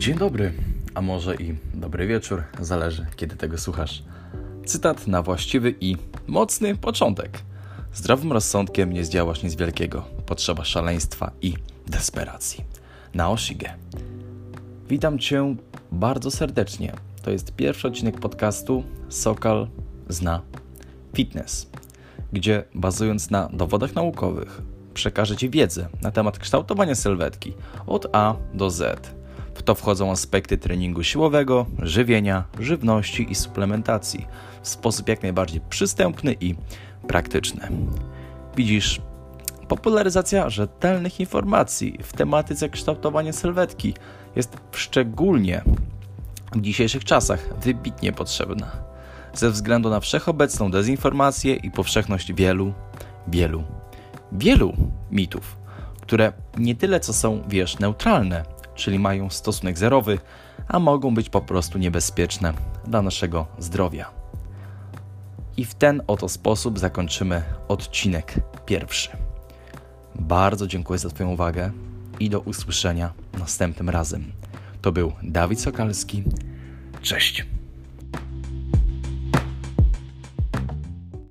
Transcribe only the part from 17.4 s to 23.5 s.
pierwszy odcinek podcastu Sokal zna fitness, gdzie bazując na